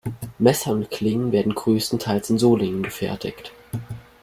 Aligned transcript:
Messer 0.39 0.71
und 0.71 0.89
Klingen 0.89 1.31
werden 1.31 1.53
größtenteils 1.53 2.31
in 2.31 2.39
Solingen 2.39 2.81
gefertigt. 2.81 3.53